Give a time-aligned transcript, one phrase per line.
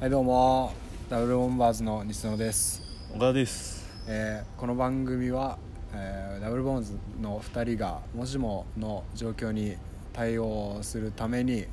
[0.00, 0.72] はいどうも。
[1.10, 3.86] ダブルボンバーズの西野です、小川です。
[4.08, 5.58] えーこの番組は、
[5.92, 9.76] えーダブルボンズの2人がもしもの状況に
[10.14, 11.66] 対応するために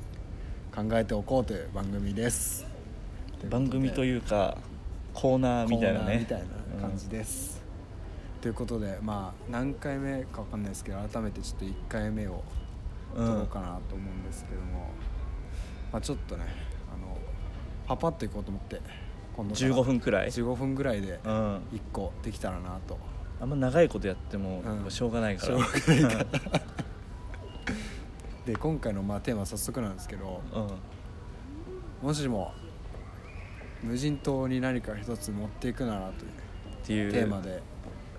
[0.76, 2.66] 考えておこうという番組です。
[3.48, 4.58] 番組とういうか
[5.14, 6.40] コーナーみたいなコーナーねみたい
[6.76, 7.62] な感じです、
[8.42, 12.44] ということでまあ何回目か分かんないですけど改めてちょっと1回目を
[13.16, 14.90] うん、撮ろうかなと思うんですけども、
[15.90, 16.44] まあ、ちょっとね
[17.88, 18.80] パパッといこうと思って
[19.36, 19.68] 今度から。
[19.68, 22.98] 15分くらい？15分ぐらいでうん、あ1個できたらなと。
[23.44, 24.90] んま長いことやってもうん。
[24.90, 26.60] しょうがないから、しょうがないから。
[28.46, 30.40] で今回のまあテーマは早速なんですけど
[32.02, 32.54] うん、もしも
[33.82, 37.62] 無人島に何か一つ持っていくならというっていうテーマで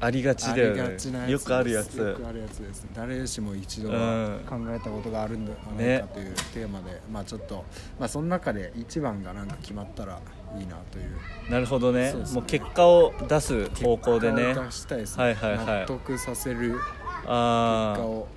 [0.01, 1.31] ありがちだよね。
[1.31, 1.97] よくあるやつ。
[1.97, 2.87] よくあるやつです。
[2.95, 4.39] 誰しも一度うはん。
[4.47, 5.99] 考えたことがあるんではないね。
[5.99, 7.65] かというテーマで、まあちょっと
[7.99, 10.19] まあその中で一番がなんか決まったら
[10.57, 11.51] いいなという。
[11.51, 12.13] なるほどね。
[12.13, 12.25] ね。
[12.31, 14.53] もう結果を出す方向でね。
[14.53, 15.65] 出したいですね、はいはいはい。
[15.81, 16.81] 納得させる結
[17.25, 18.27] 果を。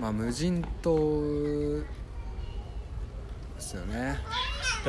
[0.00, 1.80] まあ無人島
[3.56, 4.18] ですよね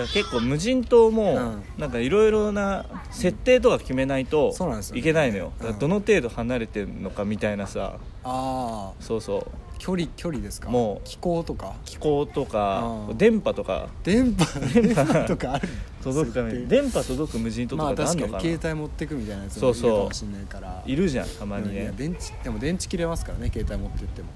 [0.03, 1.63] 結構無人島もうん。
[1.77, 4.53] なんかいろいろな設定とか決めないと
[4.93, 5.51] いけないのよ。
[5.79, 7.97] どの程度離れてるのかみたいなさ。
[8.23, 9.45] ああそうそう。
[9.79, 10.69] 距離距離ですか？
[10.69, 11.07] もう。
[11.07, 11.75] 気候とか？
[11.85, 13.17] 気候とかうん。
[13.17, 13.89] 電波とか。
[14.03, 14.59] 電波？
[14.73, 15.25] 電波。
[15.27, 15.69] とかある。
[16.03, 16.67] 届くために。
[16.67, 20.83] 電波届く無人島とまあかってあん確かにのかな、携帯持ってくみたいなやつもいるかもしれないから。
[20.85, 21.93] いるじゃんたまにね。
[21.95, 24.29] 電池でも電池切れますからね携帯持ってっても。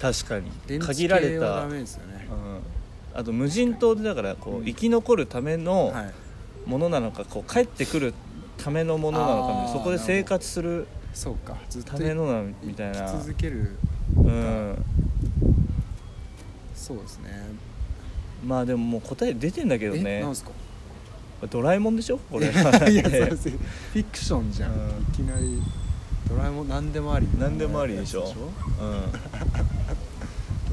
[0.00, 0.50] 確かに。
[0.80, 2.26] 限られた、ダメですよね。
[2.30, 2.60] うん、
[3.14, 4.62] あと無人島でだからこうん。
[4.62, 6.12] う生き残るためのはい。
[6.66, 8.12] ものなのかこう帰ってくる
[8.58, 11.56] ためのものなのかそこで生活するそうか。
[11.86, 13.70] ためのなみたい生なき続ける。
[14.16, 14.84] うん。
[16.74, 17.30] そうですね。
[18.44, 20.50] まあでももう答え出てんだけどえねなんすか？
[21.50, 22.18] ドラえもんでしょ？
[22.18, 22.46] これ。
[22.50, 24.78] いや フィクションじゃん、うん。
[24.78, 25.60] いきなり
[26.28, 27.26] ドラえもん何でもあり。
[27.38, 28.20] 何でもありでしょ？
[28.24, 28.34] やつ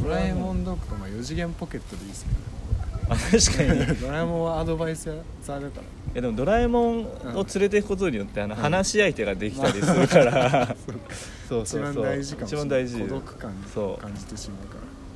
[0.03, 3.93] ドラえもんドッグとまあ4次元ポケットでいいですけうん、あ確かにどね。
[4.01, 5.03] ドラえもんはアドバイス
[5.41, 5.83] されたら。
[5.83, 7.07] いやでもドラえもんを
[7.53, 10.75] 連れていくことによってあの話し相手ができたりするから、
[11.49, 12.03] そう一番 そうそう。
[12.05, 12.65] 大事かもしれない。
[12.65, 12.99] 一番大事。
[13.01, 13.93] 孤独感そう。
[13.93, 14.75] を感じてしまうか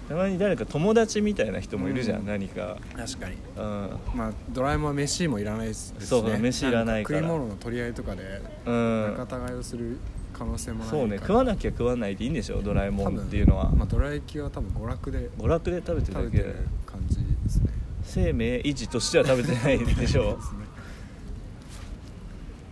[0.10, 2.26] たまに誰か友達みたいな人もいるじゃん、うん。
[2.26, 2.78] 何か。
[2.98, 3.36] 確かに。
[3.58, 3.90] うん。
[4.16, 6.06] まあドラえもんは飯もいらないですしね。
[6.06, 7.20] そう飯いらないから。
[7.20, 9.16] ん食い物の取り合いとかでうん。
[9.18, 9.98] 仲違いをする
[10.40, 16.26] 可能性もそうね食わなきゃ食わないでいいんでしょドラえもんっていうのは、まあドラ焼きは多分娯楽で娯楽で食べてるだけ。
[16.26, 16.56] 食べてる
[16.86, 17.74] 感じですね。
[18.04, 20.36] 生命維持としては食べてないでしょ。
[20.38, 20.60] ですね。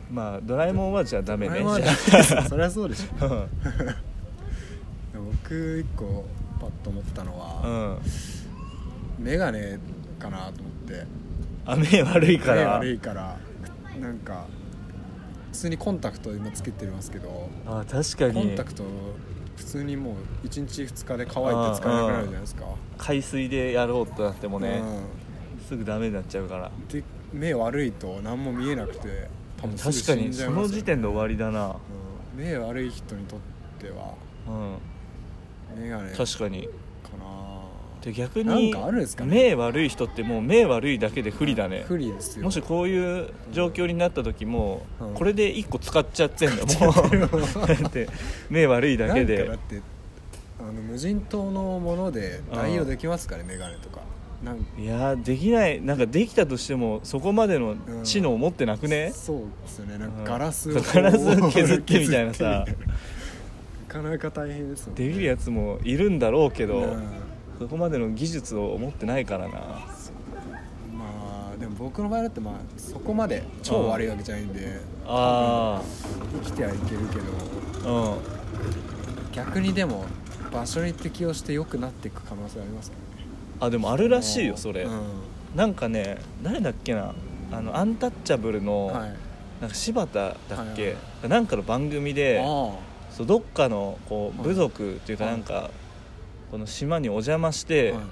[0.09, 1.61] まあドラえもんはじゃあダメね。
[2.47, 3.25] そりゃそうでしょ。
[3.25, 3.27] あ
[5.11, 6.25] でも僕一個
[6.61, 7.99] パッと思ったのうは、
[9.19, 9.23] ん。
[9.23, 9.77] メガネ
[10.17, 11.05] かなと思って。
[11.65, 12.61] あ目悪いから。
[12.61, 13.37] 目悪いから
[13.99, 14.45] なんか
[15.57, 18.33] 普通にコンタクト今つけてますけどあ確かに。
[18.33, 18.83] コンタクト
[19.55, 20.11] 普通にも
[20.43, 22.65] う1日2日で乾いて使えなくなるじゃないですか。
[22.99, 24.83] 海水でやろうとなってもね、
[25.59, 26.67] うすぐダメになっちゃうから。
[26.69, 27.03] んで
[27.33, 29.27] 目悪いと何も見えなくて
[29.59, 31.75] 多分確かにその時点で終わりだな。
[32.35, 32.45] うん。
[32.45, 33.39] 目悪い人にとっ
[33.79, 34.13] ては
[34.47, 35.81] うん。
[35.81, 36.69] メガネか確かにな
[38.07, 39.31] で逆なんにかあるんですかね。
[39.49, 41.83] 目悪い人ってもう目悪いだけで不利だね。
[41.89, 42.45] 不利ですよ。
[42.45, 45.13] もしこういう状況になった時も、うん。
[45.13, 47.67] これで1個使っちゃってんだもう。
[47.67, 48.07] だって
[48.49, 49.81] 目悪いだけなんでかだって
[50.57, 53.99] あの無人島のもので代用できますかねメガネとか。
[54.41, 55.81] なんいやーできない。
[55.81, 57.75] なんかできたとしてもそこまでの
[58.05, 59.97] 知能を持ってなくね、そうですよね。
[59.97, 60.23] なんうん。
[60.23, 62.63] かガラスをガラス削ってみたいなさ。
[62.65, 62.97] 削ってみたいな
[63.87, 65.07] なかなか大変ですよね。
[65.07, 67.26] できるやつもいるんだろうけど、うん
[67.59, 69.53] そこまでの技術を持ってないからな。
[69.53, 75.81] まあでも僕の場合だってまあそこまで超悪いわけじゃないんであ
[76.43, 79.33] 生きてはいけるけどあうん。
[79.33, 80.05] 逆にでも
[80.51, 82.97] 場所に適応して良くなっていく可能性ありますか
[83.59, 85.01] あでもあるらしいよそれ、うん。
[85.55, 87.13] なんかね誰だっけな。
[87.51, 89.15] あのアンタッチャブルの、はい。
[89.61, 90.35] なんか柴田だっ
[90.75, 92.43] け、はいはなんかの番組であ
[93.09, 94.49] そうどっかのこうはい。
[94.49, 95.71] 部族っていうかはいなんか、
[96.51, 98.03] この島にお邪魔して、はい。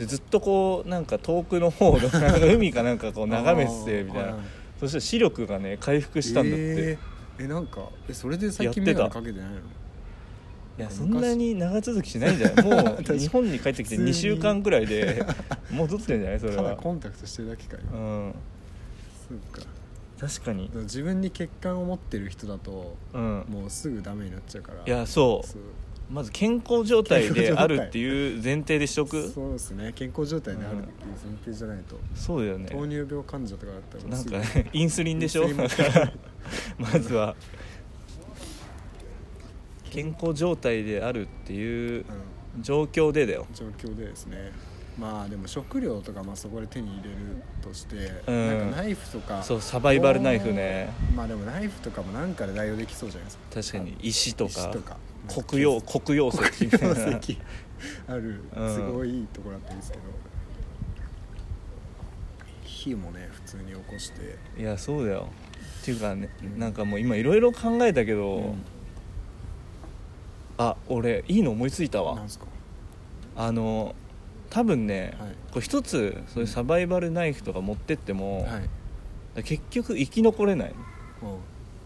[0.00, 2.00] でずっとこうなんか遠くの方の
[2.54, 4.42] 海かなんかこう眺めててみたいな、はいはい
[4.80, 7.44] そしたら視力がね回復したんだって、えー。
[7.44, 9.04] えなんかえそれで最近やってた。
[9.04, 9.56] メガネかけてないの？
[9.56, 9.60] い
[10.78, 12.66] やそんなに長続きしないんじゃない？
[12.66, 14.10] もう 日本に帰ってきて普通に。
[14.10, 15.24] 2週間ぐらいで
[15.70, 16.40] もう撮ってんじゃない？
[16.40, 18.34] それただはコンタクトしてるだけか今うん。
[19.28, 19.62] そうか。
[20.20, 20.68] 確かに。
[20.74, 23.44] 自分に血管を持ってる人だとうん。
[23.48, 24.82] もうすぐダメになっちゃうから。
[24.84, 25.46] いやそう
[26.14, 29.28] まず健康状態であるっていう前提でしとく？
[29.30, 29.92] そうですね。
[29.96, 32.68] 健康状態であるっていう前提じゃないと、そうだよね。
[32.70, 34.04] 糖尿病患者とかだったら。
[34.04, 35.48] なんかねインスリンでしょ？
[36.78, 37.34] まずは。
[39.90, 42.04] 健康状態であるっていう
[42.56, 43.46] うん状況でだよ。
[43.52, 44.52] 状況でですね。
[44.96, 47.16] まあでも食料とかまあそこで手に入れる
[47.60, 48.46] として、うん。
[48.46, 49.42] なんかナイフとか。
[49.42, 50.92] そうサバイバルナイフね。
[51.16, 53.38] まあでもナイフとかもなんかで代用できそうじゃないです
[53.72, 53.78] か。
[53.78, 53.96] 確かに。
[54.00, 54.50] 石とか。
[54.52, 54.96] 石とか
[55.28, 56.64] 黒曜黒曜石。
[56.64, 57.20] みたいな
[58.08, 58.42] ある。
[58.54, 58.74] うん。
[58.74, 60.02] すごいいいところだったんですけど、
[62.62, 64.38] 火もね普通に起こして。
[64.58, 65.28] いやそうだよ。
[65.82, 66.58] っていうかねうん。
[66.58, 68.62] なんかもう今いろいろ考えたけど、うん。
[70.58, 72.24] あ俺いいの思いついたわ。
[73.36, 73.94] あの
[74.50, 75.30] 多分ね、はい。
[75.50, 79.42] これ一つそういうサバイバルナイフとか持ってっても、はい。
[79.42, 80.74] 結局生き残れない
[81.22, 81.38] うん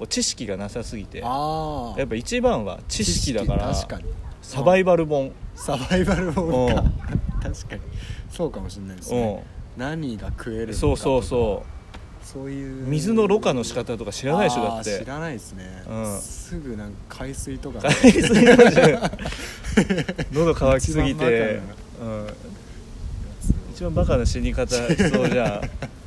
[0.06, 1.19] 知識がなさすぎて。
[1.19, 1.25] や
[2.05, 4.05] っぱ一番は知識だから確かに。
[4.43, 5.33] サバイバル本。
[5.55, 6.81] サバイバル本か。
[6.83, 6.93] うん。
[7.43, 7.81] 確かに。
[8.31, 9.45] そうかもしれないですうね
[9.77, 12.27] 何が食えるそうそううそう。
[12.27, 12.87] そういう。
[12.87, 14.99] 水のろ過の仕方とか知らないでしょだって。
[15.00, 16.21] 知らないですね、うん。
[16.21, 17.81] すぐなんか海水とか。
[17.81, 18.44] 海水
[20.33, 21.61] 喉乾きすぎて。
[23.79, 24.77] 一番バカな死に方し
[25.11, 25.61] そうじゃん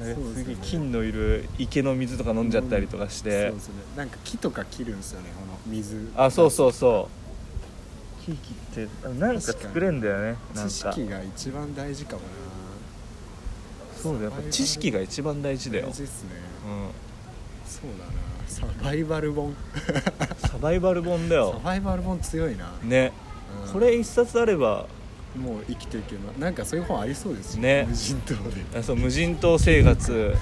[0.00, 0.56] なんかそうですよね。
[0.62, 3.74] 金のいる池の水とか飲んじゃったりとかして、そうですね。
[3.96, 6.10] なんか木とか切るんですよねこの水。
[6.16, 7.20] あそうそうそう。
[8.24, 12.28] 木切ってなんか作れんだよね知か識が一番大事かもな。
[14.02, 14.30] そうだよ。
[14.30, 15.86] やっぱ知識が一番大事だよ。
[15.86, 16.30] 大、事っすね。
[17.66, 18.12] うそうだな。
[18.46, 19.50] サバイバル本。
[19.50, 19.56] ん、
[20.38, 23.12] サバイバル本だサよバイバル本強いな、ね。
[23.66, 23.72] うん。
[23.72, 24.86] これ一冊あれば
[25.36, 27.62] もう生きていけばなんかそういう本ありそうですよ。
[27.62, 27.86] ね。
[27.88, 30.34] 無人島で、あそう無人島生活。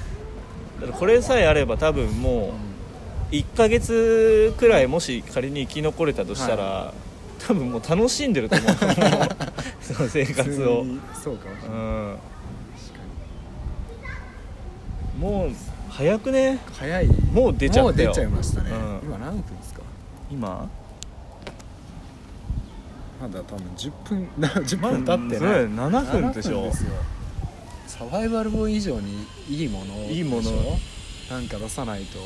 [0.81, 2.55] だからこれさえあれば多分も
[3.31, 6.95] う1ヶ月くらいもし仮に生き残れたとしたら、
[7.47, 8.69] 多分もう楽しんでると思う。
[9.83, 10.87] その生活を。
[11.23, 12.17] そうかもしれない、うん。
[15.21, 15.51] もう
[15.91, 16.53] 早くね。
[16.53, 17.07] に早い。
[17.33, 18.09] もう出ちゃったよ。
[18.09, 19.09] もう出ちゃいましたね、うん。
[19.09, 19.83] 今何分ですか？
[20.31, 20.71] 今？
[23.21, 26.63] まだ多分10分 な10分経ってない、まあそうだよ7分でしょ。
[26.63, 26.91] 7分すよ。
[27.87, 30.53] サバイバル本以上にいいものいいもの。
[31.31, 32.19] なんか出さないと。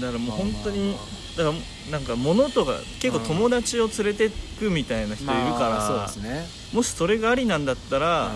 [0.00, 0.96] だからもう本当に
[1.36, 6.46] だからなんか物とか結構友達を連れてくみたいな人いるから、まあそうですね。
[6.72, 8.32] もしそれがありなんだったら、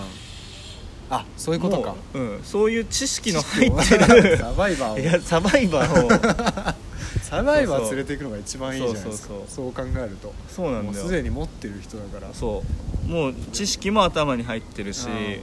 [1.14, 1.91] あそういうことか。
[1.91, 4.38] もう、うん、そういう知識の入ってる。
[4.38, 4.99] サバイバーを。
[4.99, 6.75] いやサバイバーを。
[7.23, 9.29] サバイバー連れていくのが一番いいじゃないですか。
[9.29, 9.73] そうそうそう。
[9.73, 10.35] 考えると。
[10.49, 10.93] そうなんだよ。
[10.93, 12.32] もうすでに持ってる人だから。
[12.32, 12.62] そ
[13.06, 13.11] う。
[13.11, 15.43] もう知識も頭に入ってるしうん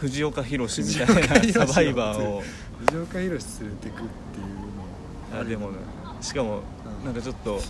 [0.00, 2.42] 藤岡弘みた藤岡いな弘サバイバーを。
[2.86, 4.42] 藤岡弘連れてくってい
[5.32, 5.78] うのあでもね
[6.20, 6.62] しかも
[7.00, 7.04] うん。
[7.04, 7.60] なんかちょっと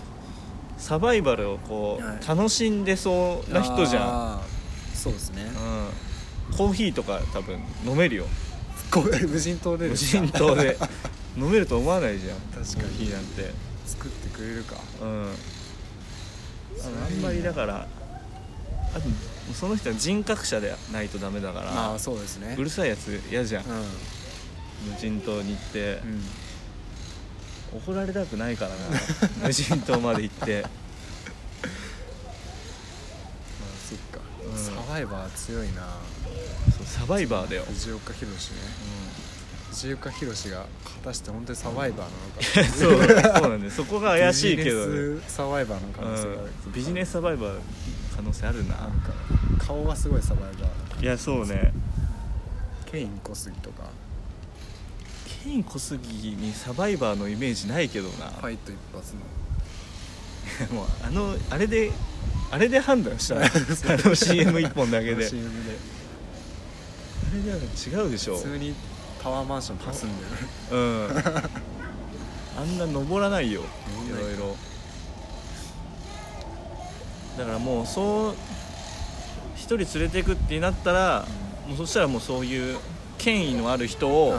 [0.78, 2.16] サバイバルをこはい。
[2.16, 5.42] う楽しんでそうな人じゃん、あーそうですね。
[5.42, 5.88] うん、
[6.58, 8.26] コーヒーとか多分飲めるよ。
[9.28, 10.26] 無人島で無ですか？
[10.26, 10.76] 人島で。
[11.38, 12.38] 飲めると思わないじゃん。
[12.64, 12.88] 確かに。
[12.88, 13.52] コーヒーなんて。
[13.86, 14.74] 作ってくれるか。
[15.00, 15.08] うん。
[15.08, 17.86] あのあんまりだから
[18.94, 19.02] あと
[19.54, 22.56] その人は人格者でないとダメだかあらあそうですね。
[22.58, 23.64] うるさいやつ嫌じゃん。
[23.64, 23.66] う
[24.92, 26.22] 無人島に行って、ん、
[27.74, 28.76] うん、怒られたくないからな。
[29.46, 30.62] 無人島まで行って。
[30.62, 30.70] まあ
[33.88, 34.64] そっか、うん。
[34.64, 35.82] サバイバー強いな
[36.88, 38.58] サバイバーだよ、藤岡弘ね
[39.70, 42.72] う藤岡弘が果たして本当にサバイバーん、なのか。
[42.74, 44.96] そうそうなんでそこが怪しいけど、ね。
[44.96, 47.58] ビジネスサバイバーの可能性がある、うん、ビジネスサバイバー
[48.16, 48.76] 可能性あるな。
[48.76, 49.12] なんか
[49.58, 51.72] 顔がすごいサバイバーいやそうね。
[52.90, 53.84] ケイン小杉とか。
[55.44, 59.20] ケイン小杉にサバイバーのイメージないけどな、ファイト一発の。
[60.74, 61.92] もうあのあれで
[62.50, 63.50] あれで判断した あ
[63.98, 65.26] の CM 一本だけで。
[65.26, 65.97] あれ
[67.28, 68.36] CM ででは違うでしょ。
[68.36, 68.74] 普通に
[69.22, 70.24] タワーマンション住んで
[70.70, 71.08] るうん。
[72.58, 73.62] あんな登らないよ。
[74.06, 74.10] い。
[74.10, 74.56] ろいろ。
[77.36, 78.34] だからもうそう
[79.54, 81.26] 一人連れてくってなったら、
[81.68, 82.78] もうそしたらもうそういう
[83.18, 84.34] 権威のある人を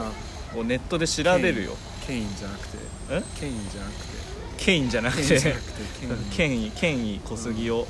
[0.52, 1.76] こうネットで調べるよ。
[2.06, 2.78] ケインじゃなくて。
[3.10, 3.22] え？
[3.38, 4.10] ケインじゃなくて。
[4.58, 5.40] 権威じゃなくて
[6.36, 6.70] 権威。
[6.72, 7.86] 権威小杉を。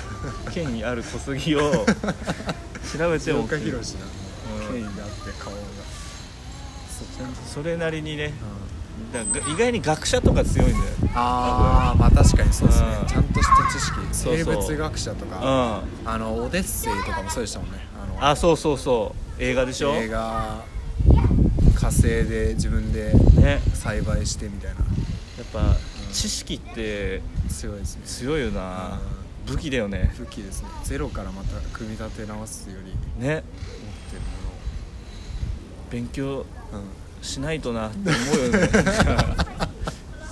[0.54, 1.60] 権威ある小杉を。
[1.60, 4.23] 調べて藤も岡弘な
[4.74, 5.58] うんケインがあって顔が。
[6.88, 8.32] そっかそれなりにね。
[9.12, 10.84] だから意外に学者とか強いんだよ。
[11.14, 12.86] ああまあ確かにそうですね。
[13.00, 13.06] うん。
[13.06, 16.10] ちゃんとした知識生物学者とかうん。
[16.10, 17.78] あのオデッセイとかもそうでしたもんね。
[17.94, 19.42] あのあそうそうそう。
[19.42, 19.94] 映画でしょ？
[19.94, 20.64] 映画
[21.74, 23.60] 火星で自分でね。
[23.74, 24.76] 栽培してみたいな。
[24.76, 24.84] や
[25.42, 25.76] っぱ
[26.12, 28.02] 知識って強いですね。
[28.06, 29.00] 強いよな。
[29.46, 30.14] 武器だよね。
[30.16, 30.68] 武器ですね。
[30.84, 34.43] ゼロからまた組み立て直すより持ねってるもの
[36.22, 36.46] を、
[37.22, 38.68] しないとなって思うよね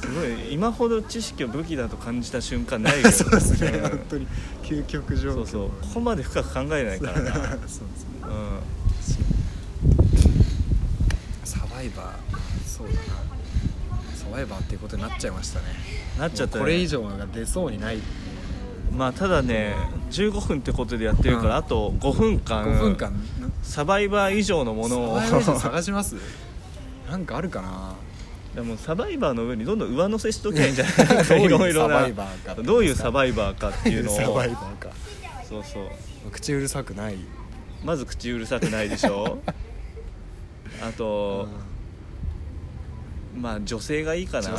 [0.03, 0.53] すごい。
[0.53, 4.27] 今ほど知識を武器だと感じた瞬間ないよ そうですね、うん本当に
[4.63, 5.69] 究極状況そうそう。
[5.69, 7.21] ここまで深く考えないから。
[7.23, 7.87] な、そうですね。
[8.23, 8.27] う
[11.47, 12.17] サバイバー。
[12.67, 12.99] そうだな。
[14.15, 15.67] サバイバーっていうことになっちゃいましたね。
[16.17, 17.99] ん、なっちゃった、ね、これ以上が出そうにない。
[18.97, 19.75] まあただね
[20.11, 21.57] 15分ってことでやってるから、うん。
[21.57, 22.65] あと5分間。
[22.65, 23.13] 5分間
[23.63, 25.21] サバイバー以上のものを。
[25.21, 26.17] 探します？
[27.11, 27.95] なんかあるかな？
[28.55, 30.95] でもサバイバーの上にどんどん上乗せしときゃいいんじゃない？
[31.27, 32.07] どういろいろな。
[32.63, 34.17] どういうサバイバーかっていうのを。
[34.17, 34.91] サバイバーか。
[35.49, 35.85] そうそう。
[36.31, 37.17] 口うるさくない。
[37.85, 39.39] まず口うるさくないでしょ？
[40.83, 41.49] あと、
[43.37, 44.51] まあ女性がいいかな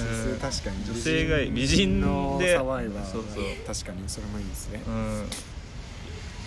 [0.00, 0.38] うん。
[0.38, 0.84] 確かに。
[0.84, 3.04] 女性が美人のでサバイバー。
[3.04, 3.44] そうそう。
[3.66, 4.82] 確かにそれもいいですね。
[4.86, 5.26] うん。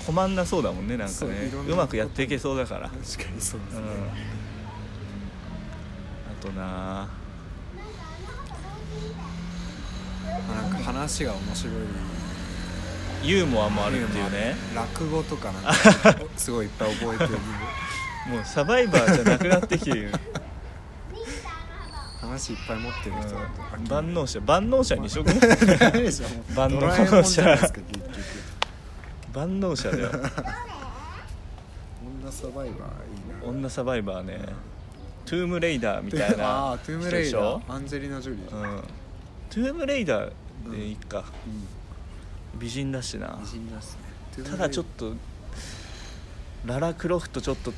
[0.06, 1.50] 困んなそうだもんねなんかね。
[1.52, 2.90] そうまくやっていけそうだから。
[2.90, 3.08] 確かに
[3.42, 3.86] そうですうん。
[3.86, 3.92] ね
[6.42, 7.24] あとなあ
[10.56, 11.74] なんか話が面白い。
[13.24, 14.56] ユーモアもあるっていうね。
[14.76, 15.74] 落語とかなんか
[16.36, 17.40] すごいいっぱい覚えてる。
[18.28, 20.12] もうサバイバーじゃなくなってきてる
[22.34, 23.38] 話いっぱい持ってる人だと
[23.78, 23.88] うん。
[23.88, 25.28] 万能者万能者にしとく
[25.78, 28.10] ダメでしょもう万能ドラえもんじゃないですか結局。
[29.34, 30.12] 万能者だよ。
[32.24, 32.74] 女サバイバーいい
[33.42, 33.50] な。
[33.50, 34.40] 女サバイバーね。
[35.26, 37.72] トゥームレイダーみたいな あートゥームレイダー。
[37.72, 38.84] アンジェリーナ・ジョリー、うん。
[39.50, 40.32] トゥームレイダー
[40.72, 41.24] でいいか、
[42.56, 42.60] うん。
[42.60, 43.40] 美人だしな。
[43.42, 43.98] 美人です
[44.38, 44.44] ね。
[44.44, 45.14] ただちょっと
[46.66, 47.74] ララ・クロフトちょっと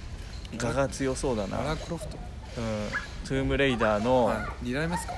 [0.61, 2.17] 我が強そうだな、ララ・うん、クロフト
[3.27, 4.37] トゥームレイダーの、はい。
[4.67, 5.13] 二代目ですか？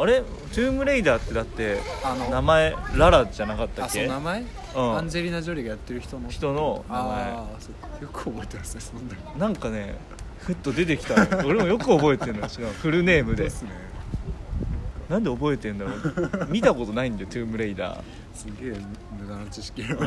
[0.00, 0.20] あれ？
[0.20, 1.80] トゥームレイダーってだって
[2.30, 4.44] 名前ララじゃなかったあっけ名前、
[4.74, 4.96] うん。
[4.96, 6.28] アンジェリーナ・ジョリーがやってる人の。
[6.28, 7.04] 人の名前。
[7.04, 7.88] ああそうか。
[8.00, 9.20] よく覚えてますねそんなの。
[9.38, 9.96] なんかね
[10.38, 11.46] ふっと出てきたの。
[11.46, 13.50] 俺もよく覚えてるのしかもフルネームで。
[13.50, 13.70] すね。
[15.08, 16.46] なんで覚えてんだろう。
[16.48, 18.00] 見たことないんだよトゥームレイダー。
[18.34, 18.76] すげえ
[19.20, 19.88] 無駄な知識うん。
[19.98, 20.06] ね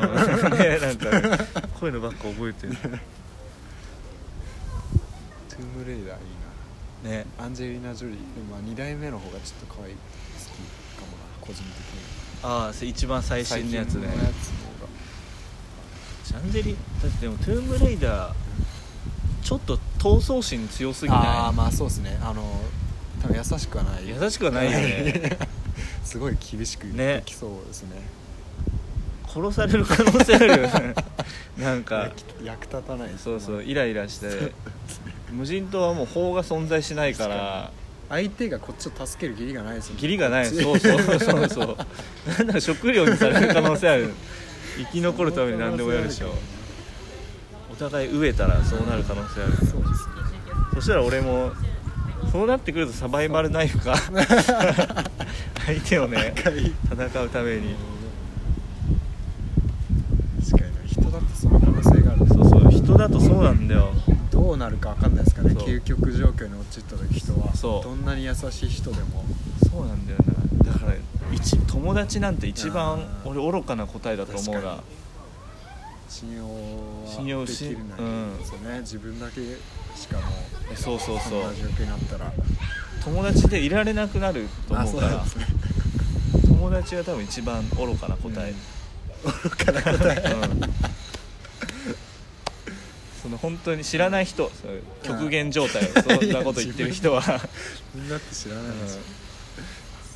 [0.79, 1.37] なんかね
[1.79, 6.23] こういうのばっか覚えてるトゥームレイダーいい
[7.03, 7.25] ね。
[7.38, 8.17] なアンジェリーナ・ジョリー
[8.50, 11.72] まあ2代目の方がちょっと可愛い好きかもな個人的に
[12.43, 14.08] ああ一番最新のやつね。
[14.08, 14.91] 最近のやつの方が。
[16.24, 18.34] アンジェリだってでもトゥームレイダー
[19.43, 22.17] ちょっと闘争心強すぎなああまあそうですね。
[22.22, 22.62] あの
[23.22, 24.05] 多分優しくはない。
[24.05, 25.38] い優しくはないよね。
[26.03, 28.01] すごい厳しく言ってきそうですね。
[29.27, 30.96] 殺される可能性あるよね。
[31.58, 32.10] なんか。
[32.43, 34.53] 役役立たないですそうそうイライラして
[35.31, 37.71] 無人島はもう法が存在しないから
[38.09, 40.00] 相手がこっちを助ける義理がないですよね。
[40.01, 40.45] 義理がない。
[40.45, 41.77] そうそうそうそう。
[42.38, 44.13] なんだか食料にされる可能性ある。
[44.77, 46.33] 生き残るために何でもやるでしょ
[47.71, 49.53] お互い飢えたらそうなる可能性ある。
[49.55, 49.77] そうですね
[50.73, 51.51] そしたら俺も
[52.33, 53.95] そうなってくるとサバイバルナイフか。
[55.65, 57.75] 相手をね戦うために。
[60.43, 60.81] 確かにな。
[60.85, 62.27] 人だってその可能性がある。
[62.27, 62.71] そうそう。
[62.71, 63.93] 人だとそうなんだよ
[64.41, 67.55] どうなるか分かんないですからね究極状況に陥った時人は。
[67.55, 67.83] そう。
[67.83, 69.24] どんなに優しい人でも。
[69.69, 70.17] そうなんだよ
[70.65, 70.74] な。
[70.74, 70.93] だから
[71.31, 74.79] 一友達なんて一番俺愚かな答えだと思うな。
[76.10, 76.48] 信用
[77.05, 78.79] 信できるなうんですよね。
[78.79, 79.41] 自分だけ
[79.95, 80.24] しかも。
[80.74, 81.17] うそうそう。
[81.17, 82.33] んそな状況になったら。
[83.03, 85.24] 友達でいられなくなると思うから。
[86.48, 88.55] 友達が多分一番愚かな答え、
[89.24, 90.33] 愚かな答え。
[90.33, 90.62] うん。
[90.62, 90.67] そ
[93.31, 94.51] の本当に知らない人
[95.03, 97.23] 極限状態そんなこと言ってる人は、
[97.95, 98.77] みんなって知らない。
[98.77, 99.21] ですようん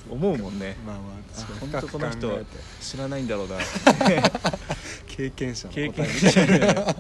[0.08, 0.76] 思うもんね。
[0.86, 1.76] まあまあ確かに。
[1.76, 2.46] あ本当この人
[2.80, 3.56] 知らないんだろうな
[5.08, 6.96] 経験者の答経え験者ね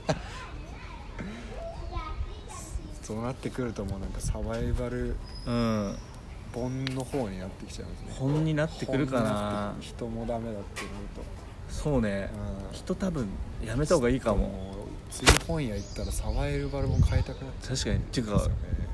[3.04, 5.96] そうなってくるともうなんかサバイバルうん。
[6.52, 8.16] 本の方になってきちゃいますね。
[8.18, 9.76] 本になってくるかな。
[9.82, 10.92] 人もダメだってなる
[11.70, 12.30] そうね。
[12.34, 12.74] と、うん。
[12.74, 13.28] 人多分
[13.64, 14.72] やめた方がいいかも。
[14.74, 17.76] う次本屋行ったらサバイバル本買いたくなっちゃう。
[17.78, 17.96] 確かに。
[17.98, 18.48] っていうか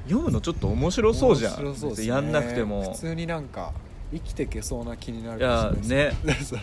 [0.06, 1.54] 読むのちょっと面白そうじゃん。
[1.54, 2.08] 面白そうですね。
[2.08, 2.92] やんなくても。
[2.94, 3.74] 普通になんか
[4.12, 6.12] 生きてけそうな気になるいやね。
[6.44, 6.60] そ う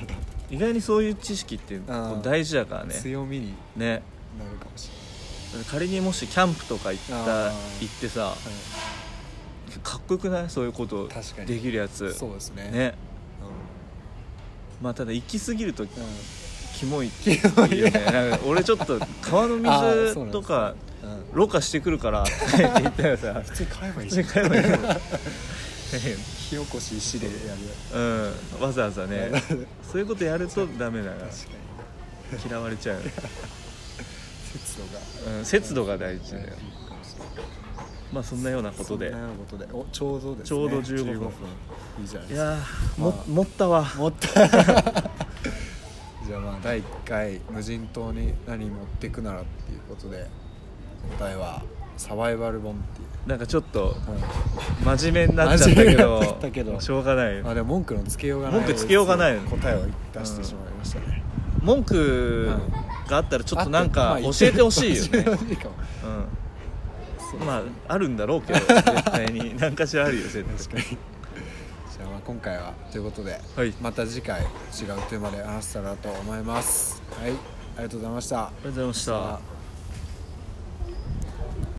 [0.50, 2.94] 意外にそういう知識ってこう大事だからね。
[2.94, 4.02] 強みにね。
[4.38, 4.90] なるかもし
[5.70, 7.54] 仮にもしキャンプとか行った行っ
[8.00, 10.50] てされない、かっこよくない？
[10.50, 11.08] そういうこと
[11.46, 12.12] できるやつ。
[12.12, 12.70] そうですね。
[12.70, 12.94] ね。
[14.80, 15.92] うまあただ行き過ぎるとん、うん
[16.78, 20.75] キモいキモいよねなんか俺ちょっと川の水とか
[21.32, 23.42] ろ過してくるからって言ったらさ。
[23.44, 24.26] 普通に買えばいい普じゃん。
[24.26, 24.62] 買えばいい。
[24.62, 24.68] の
[26.37, 27.38] 火起こし石でやる
[28.58, 28.62] うん。
[28.62, 29.30] わざわざね。
[29.90, 31.28] そういうことやるとダメだから。
[31.28, 31.49] 確か
[32.44, 32.49] に。
[32.49, 34.85] 嫌われちゃう、節度
[35.32, 35.38] が。
[35.38, 36.47] うん、節度が大事だよ。
[38.12, 39.11] まあそんなようなことで。
[39.11, 39.66] そんなようなことで。
[39.73, 40.44] おちょうどですね。
[40.44, 41.28] ちょうど15分。
[42.00, 42.47] いいじゃないいですか。
[42.50, 43.25] やーもまあ。
[43.26, 43.92] 持ったわ。
[43.97, 45.27] 持った
[46.28, 50.26] じゃあまあ第1回無人島に何持ってくならっていうことで
[51.18, 51.62] 答えは
[51.97, 53.08] サバイバル本っていう。
[53.26, 53.92] なんかちょっとは
[54.94, 57.40] い真面目になっちゃったけどしょうがない。
[57.42, 59.38] あでも文句のつけようがない文句つけようがない。
[59.38, 61.23] 答えを出してしまいましたね、
[61.62, 62.52] 文句
[63.08, 65.25] があったらちょっとなんかあ教えてほしいよね。
[67.47, 69.56] まああるんだろうけど絶対に。
[69.56, 70.99] 何かしらあるよ絶確かに
[72.28, 73.75] 今回はということで、対はい。
[73.80, 74.49] また次回違う
[75.08, 77.02] テーマで話せたらと思います。
[77.18, 77.30] はい。
[77.30, 77.32] あ
[77.78, 78.42] りがとうございました。
[78.49, 79.57] ありがとうございました